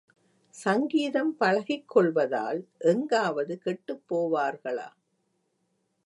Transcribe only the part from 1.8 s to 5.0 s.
கொள்வதால் எங்காவது கெட்டுப் போவார்களா?